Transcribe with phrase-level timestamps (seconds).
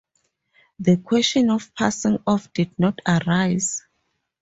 [0.79, 3.83] The question of passing off did not arise.